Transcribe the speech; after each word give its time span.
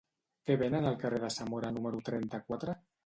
Què 0.49 0.53
venen 0.61 0.87
al 0.91 0.97
carrer 1.03 1.19
de 1.25 1.31
Zamora 1.35 1.73
número 1.77 2.01
trenta-quatre? 2.09 2.77